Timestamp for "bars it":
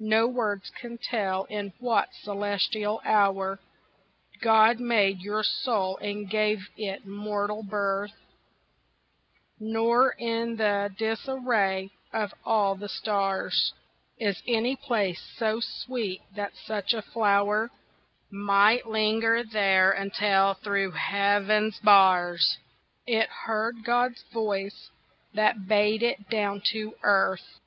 21.80-23.30